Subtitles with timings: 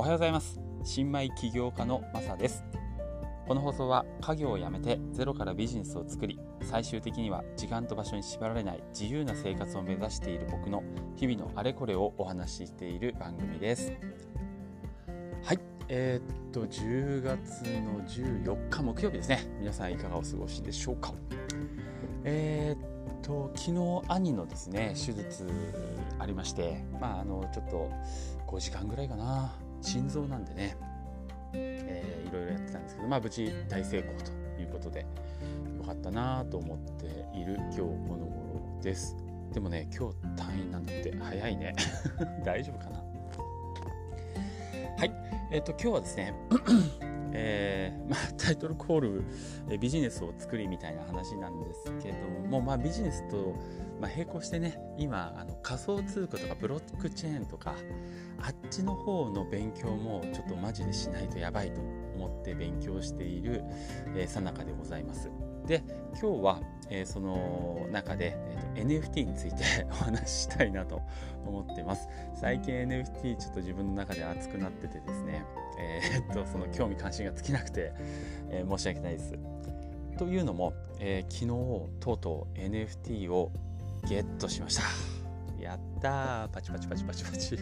[0.00, 0.58] おはようございます。
[0.82, 2.64] 新米起業家のマサです。
[3.46, 10.82] この放送は家業を辞めてゼロからビジネスを作り最終的には時間と場所に縛られない自由な生活を目指している僕の
[11.16, 13.92] 日々のあれこれをお話ししている番組です。
[15.42, 15.60] はい。
[15.88, 19.46] えー、っと10月の14日木曜日ですね。
[19.58, 21.12] 皆さんいかがお過ごしでしょうか。
[22.24, 25.46] えー、っと昨日兄のですね手術
[26.18, 27.90] ありましてまああのちょっと
[28.46, 29.52] 5時間ぐらいかな。
[29.80, 30.76] 心臓なんでね、
[31.52, 34.30] えー、いろいろやってたんですけどまあ無事大成功と
[34.60, 35.06] いうことで
[35.78, 37.06] よかったなと思って
[37.36, 37.86] いる今日こ
[38.18, 39.16] の頃です。
[39.52, 41.74] でもね今日退院なんだって早いね。
[42.44, 42.98] 大丈夫かな？
[44.98, 45.12] はい。
[45.50, 46.34] えっ、ー、と今日はですね
[47.32, 49.24] えー、まあ、 タイトルコール、
[49.68, 53.54] えビジネスを作りみたいな話なんですけども、まあ、ビジネスと、
[54.00, 57.74] まあ、並行してね今あの仮想通貨とかブロックチェーンとか
[58.40, 61.80] あっちの方の勉強もちょっとマジでしないとやばいと
[62.14, 63.64] 思って勉強している
[64.26, 65.30] さなかでございます。
[65.70, 65.84] で
[66.20, 71.00] 今日は、えー、その中で、えーと、NFT について お話ししたいなと
[71.46, 72.08] 思ってます。
[72.34, 75.44] 最近 NFT ちょっと自分の中で熱くなっててですね。
[75.78, 77.92] えー、っとその興味関心が尽きなくて、
[78.50, 79.38] えー、申し訳ないです。
[80.18, 83.52] というのも、えー、昨日とうとう NFT を
[84.08, 84.82] ゲットしました。
[85.62, 86.48] やったー。
[86.48, 87.58] パチパチパチパチパチ。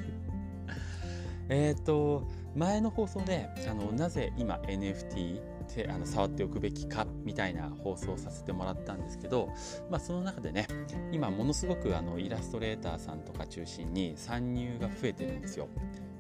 [1.50, 9.50] えっと前の放送であのなぜ今 NFT ってあの触っておくべきかみたいな放送をさせてもらったんですけど、
[9.90, 10.66] まあ、その中でね
[11.12, 15.68] 今ものすごくあのイラストレーターさんとか中心に参入が増えてるんですよ。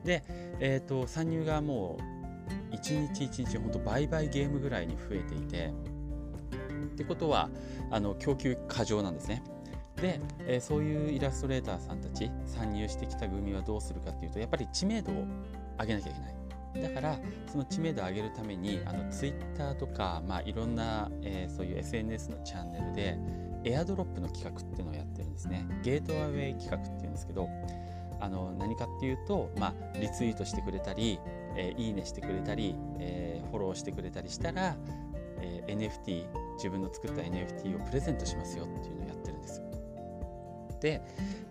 [0.04, 0.22] で、
[0.60, 1.98] えーと、参入がも
[2.72, 5.72] う1日1日本当倍々ゲームぐらいに増えていて
[6.92, 7.50] ってことは
[7.90, 9.42] あの供給過剰なんですね。
[9.96, 15.24] で、えー、そういうイラストレーターさんたち参入してきた組はどうするかっていうとやっぱり知名度を
[15.80, 16.37] 上げなきゃいけない。
[16.74, 17.18] だから
[17.50, 23.18] その知名度を上げるためにあのツイッターとか、まあ、いろんな、えー、そういう SNS のチャンネルで
[23.64, 25.66] エアドロップの企画っていうのをやってるんですね。
[25.82, 27.48] ゲートアウェイ企画っていうんですけど
[28.20, 31.18] あの何かっていうと、まあ、リツイートしてくれたり、
[31.56, 34.76] えー、いいねしてくれたり、えー、フォローしてくれたりしたら、
[35.40, 39.66] えー、NFT 自分の作った NFT をプレゼントしますよっていうのをやってるんですよ。
[40.80, 41.02] で、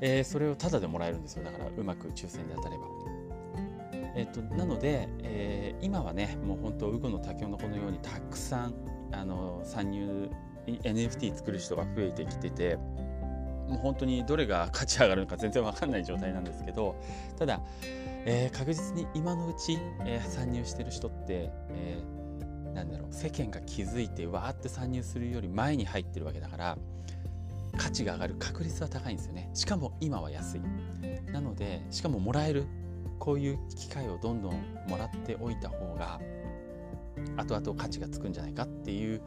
[0.01, 1.43] えー、それをタダでもらえるんですよ。
[1.43, 2.85] だからうまく抽選で当たれば。
[4.17, 8.73] えっと、なので、えー、今はねもう本当ウゴのタケオノコのようにたくさん
[9.11, 10.29] あの参入
[10.65, 12.75] NFT 作る人が増えてきてて
[13.67, 16.95] もう本当にどれが価値上がるのか全然分かんない状態なんですけど
[17.37, 17.61] ただ、
[18.25, 26.77] えー、確実に今のうち、えー、参入してる人って、えー、なんだろう世間が気づいてわーって参入するより前に入ってるわけだから
[27.77, 29.51] 価値が上がる確率は高いんですよね。
[29.53, 30.61] しかも今は安い。
[31.31, 32.65] なのでしかももらえる。
[33.19, 34.53] こういう機会をどんどん
[34.87, 36.19] もらっておいた方が
[37.35, 39.21] 後々価値がつくんじゃないかっていう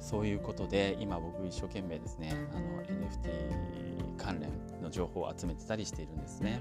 [0.00, 4.50] そういうことで今僕一生懸命ですねあの NFT 関連
[4.82, 6.60] の情報を集めてたりしているんですね。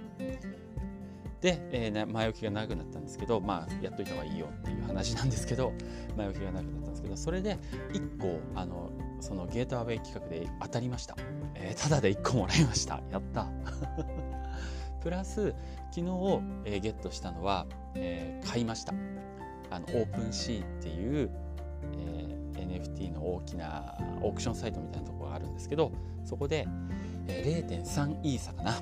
[1.41, 5.73] で、えー、前置きが長くなったんですけどまあやっといた方がいいよっていう話なんですけど
[6.17, 7.59] 前置きが長くなったんですけどそれで
[7.91, 11.15] 1個あのそのゲートアウェイ企画で当たりました、
[11.53, 13.01] えー、ただで1個もらいました。
[13.11, 13.47] やった。
[15.05, 15.53] プラス
[15.91, 16.01] 昨日、
[16.65, 18.93] えー、ゲットしたのは、えー、買いました。
[19.69, 21.29] あのオープンシーっていう、
[21.93, 25.91] えー、NFT の大きなオークションサイトみたいなところがあるんですけど
[26.23, 26.67] そこで、
[27.27, 28.81] えー、0.3イーサかな。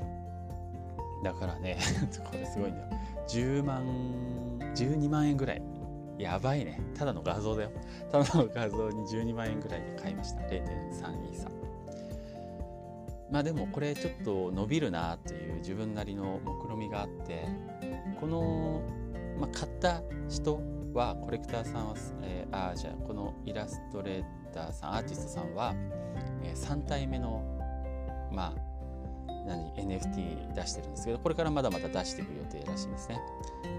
[1.26, 1.78] だからね
[2.24, 2.88] これすごいんだよ
[3.28, 3.84] 10万
[4.76, 5.62] 12万円ぐらい。
[6.18, 6.80] やばいね。
[6.98, 7.72] ただの画像だよ。
[8.10, 10.40] ただの画像に12万円ぐらいで買いました。
[10.44, 11.50] 0.3イーサ
[13.34, 17.48] まあでもこれちょっと伸びるなっていう自分なりの目論見みがあって
[18.20, 18.84] この、
[19.40, 20.62] まあ、買った人
[20.94, 24.24] はコレクターさんは、えー、あじゃあこのイラストレー
[24.54, 25.74] ターさんアーティストさんは、
[26.44, 27.42] えー、3体目の
[28.32, 33.20] まあ何 NFT 出してるんですけどこれからまだまだ出していく予定らしいんですね。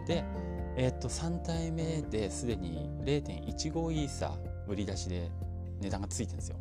[0.08, 0.24] で、
[0.76, 4.36] えー、っと3体目ですでに0.15イーサ
[4.66, 5.30] 売り出しで
[5.80, 6.56] 値段がついてるんですよ。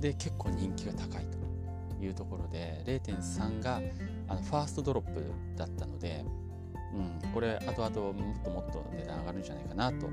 [0.00, 1.45] で結構人気が高いと
[2.00, 3.80] いうところで0.3が
[4.28, 5.24] あのファーストドロップ
[5.56, 6.24] だったので
[6.94, 10.06] うん、これ後々もっともっと値段上がるんじゃないかなと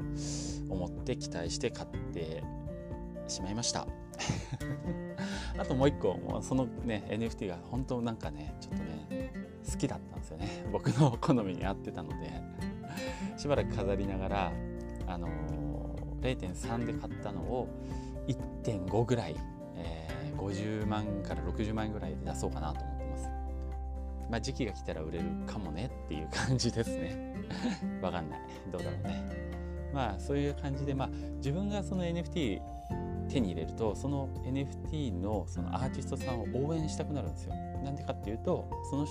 [0.69, 2.43] 思って期待して買って
[3.27, 3.87] しまいました。
[5.57, 9.31] あともう一個もうそのね NFT が本当なんかねちょっとね
[9.71, 10.65] 好きだったんですよね。
[10.73, 12.73] 僕の好みに合ってたので。
[13.37, 14.51] しばらく飾りながら
[15.07, 17.67] あのー、0.3で買ったのを
[18.27, 19.52] 1.5ぐらい、えー、
[20.49, 23.29] 50万から60万円ぐらいで出そうかなと思ってます。
[24.29, 27.35] まあ、時期が来たら売れるかもねっていう感じですね。
[28.01, 28.39] わかんない。
[28.71, 29.23] どうだろうね。
[29.93, 32.61] まあそういう感じで、まあ、自分がその NFT
[33.29, 37.53] 手に入れるとその NFT のそのアーティストさんを応援したくなるんですよ。
[37.83, 39.05] なんでかっていうとその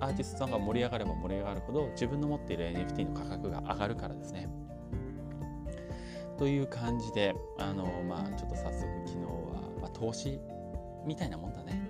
[0.00, 4.48] アーティストさんが盛り上がれば盛り上がるほど自分の持っている NFT の価格が上がるからですね。
[6.36, 10.40] という感じであのまあちょっと早速昨日は、まあ、投資
[11.06, 11.80] みたいなもんだね。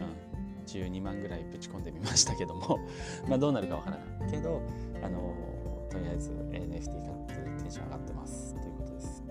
[0.00, 0.64] うん。
[0.66, 2.78] 12万ぐらいぶち込んでみましたけども。
[3.28, 4.30] まあどうなるかわからない。
[4.30, 4.62] けど
[5.02, 5.34] あの
[5.90, 9.24] とりあえず NFT 買ってテンション上がってますということです。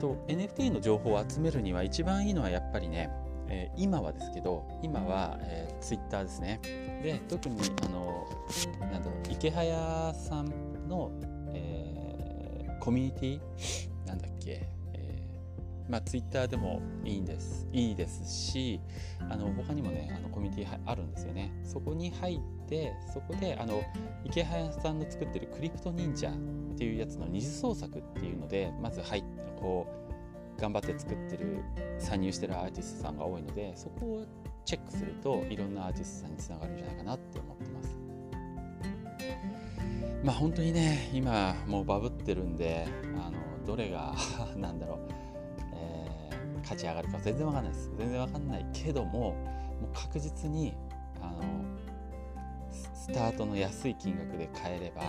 [0.00, 3.10] と NFT の情報を集めるには一番いいのはやっぱりね、
[3.48, 6.60] えー、今はですけど今は、えー、Twitter ですね。
[7.02, 8.24] で特にあの
[8.92, 11.10] なんだろう池早さんの、
[11.52, 13.40] えー、コミュニティ？
[14.06, 14.68] なんだっけ？
[15.92, 18.80] まあ、ツイッターでもいいんですいいですし
[19.28, 21.52] あの他にもねあのコミュニティあるんですよね。
[21.64, 23.82] そこに入ってそこであの
[24.24, 29.28] 池早さんの作ってるクリプト忍者っていうやつの二次創作っていうのでまず入って
[29.60, 29.86] こ
[30.56, 31.60] う頑張って作ってる
[31.98, 34.26] 参入してるアーティストさんが多いのでそこを
[34.64, 37.98] チェックするといろんなアーティストさんにつながるんじゃないかなって思ってます。
[40.24, 42.86] まあ本当にね今もうバブってるんで
[43.18, 44.14] あのどれが
[44.56, 45.21] なんだろう。
[46.62, 47.90] 勝ち上がるか全然わかんないです。
[47.98, 49.36] 全然わかんないけどもも
[49.82, 50.74] う確実に
[51.20, 51.42] あの
[52.72, 55.02] スタートの安い金額で買えれば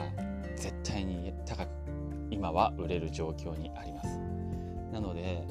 [0.56, 1.70] 絶対に高く
[2.30, 4.20] 今は売れる状況にあります。
[4.92, 5.44] なので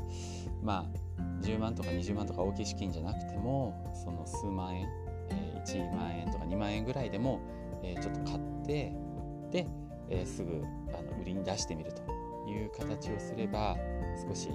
[0.62, 0.86] ま
[1.18, 4.88] あ10万とか20万とか大きい資金じゃなくてもその数万円、
[5.30, 7.40] えー、1万円とか2万円ぐらいでも、
[7.82, 8.92] えー、ちょっと買って
[9.50, 9.66] で、
[10.08, 12.02] えー、すぐあの売りに出してみると
[12.48, 13.76] いう形をすれば
[14.28, 14.50] 少し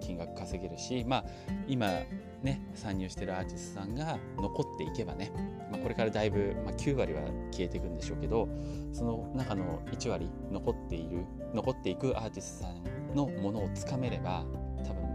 [0.00, 1.24] 金額稼げるし、まあ、
[1.66, 1.88] 今
[2.42, 5.32] ね参入してるアーティストさんが残っていけばね、
[5.70, 8.48] まあ、これからだいぶ、まあ、9割は消えていくんでしょうけど
[8.92, 11.24] その中の1割残っている
[11.54, 14.44] 残っていくアーティストさんのものをつかめれば
[14.86, 15.08] 多分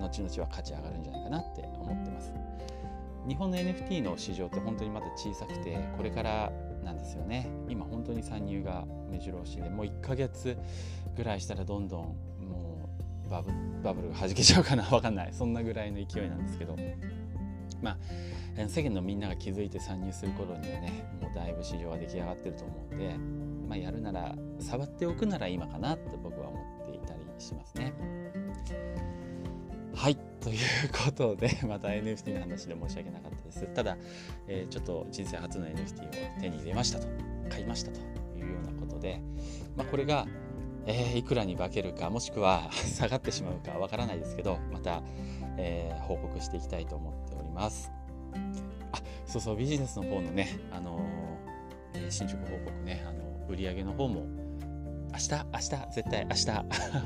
[0.00, 2.32] 後々は価値上がるんじゃないかなって思ってます。
[3.28, 6.52] 日本の NFT の市場って本当にまだ小さくてこれから
[6.82, 7.48] なんですよね。
[7.68, 10.56] 今本当に参入が目白押しでもう1ヶ月
[11.16, 12.16] ぐらいしたらどんどん
[13.32, 15.32] バブルが弾けちゃうかな分かんない。
[15.32, 16.76] そんなぐらいの勢いなんですけど。
[17.82, 17.98] まあ
[18.68, 23.16] 世間のみんなが気づいて参入する頃にはねもうだいぶ市場は出来上がってると思うんで、
[23.66, 27.92] まあ、やるなら触っておくなら今かなって僕は思っていたりしますね。
[29.94, 30.16] はい。
[30.40, 30.58] という
[31.04, 33.66] ことで また NFT の話で申し訳なかったです。
[33.74, 33.96] ただ、
[34.48, 37.06] えー、ちょっと人生初の NFT を手に入れましたと
[37.48, 38.00] 買いましたと
[38.36, 39.20] いうようなことで、
[39.76, 40.26] まあ、これが
[40.86, 45.02] えー、いくらに化けるかもしくは 下がってしまうかわからないですけどまた、
[45.56, 47.90] えー、報告していきたいと思っております。
[48.92, 54.22] あそうそうビジネスの方のね、あのー、進捗報告ね、あの売上の方も
[55.12, 56.50] 明日明日絶対明日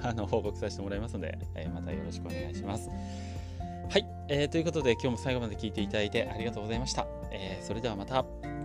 [0.09, 2.89] あの報告させてもらいますので、え、またよろしくお願いします。
[3.89, 8.56] はい、えー、ということで今日も最後まで聞いていただいてありがとうございました、え、それではまた。